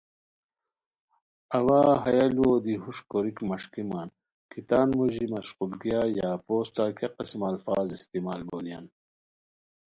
[1.57, 4.09] اوا ہیہ لُوؤ دی ہوݰ کوریک مݰکیمان
[4.51, 8.85] کی تان موژی، مشقولگیہ یا پوسٹہ کیہ قسمہ الفاظ استعمال بونیان